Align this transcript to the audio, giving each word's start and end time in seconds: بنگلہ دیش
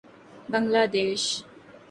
بنگلہ 0.51 0.83
دیش 0.93 1.23